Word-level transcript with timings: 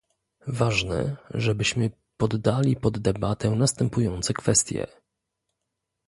Ważne, 0.47 1.17
żebyśmy 1.33 1.91
poddali 2.17 2.75
pod 2.75 2.99
debatę 2.99 3.49
następujące 3.49 4.33
kwestie 4.33 4.87